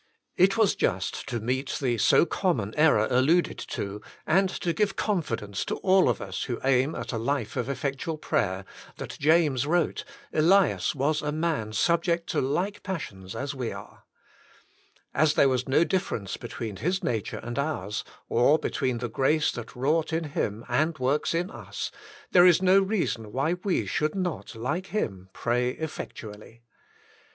[0.35, 5.63] It was just to meet the so common error 'alluded to, and to give confidence
[5.65, 8.65] to all of us who aim at a life of effectual prayer,
[8.97, 10.03] that James wrote:
[10.33, 14.05] "Elias was a man subject to like passions as we are,"
[15.13, 19.75] As there was no difference between his nature and ours, or between the grace that
[19.75, 21.91] wrought in him and works in us,
[22.31, 26.61] there is no reason why we should not, like him, pray effectu ally.